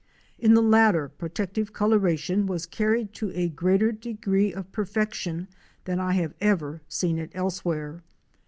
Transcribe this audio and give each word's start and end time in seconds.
In 0.39 0.55
the 0.55 0.63
latter, 0.63 1.09
pro 1.09 1.29
tective 1.29 1.73
coloration 1.73 2.47
was 2.47 2.65
carried 2.65 3.13
to 3.13 3.31
a 3.35 3.49
greater 3.49 3.91
degree 3.91 4.51
of 4.51 4.71
perfec 4.71 5.13
tion 5.13 5.47
than 5.85 5.99
I 5.99 6.13
have 6.13 6.33
ever 6.41 6.81
seen 6.89 7.19
it 7.19 7.29
elsewhere. 7.35 8.01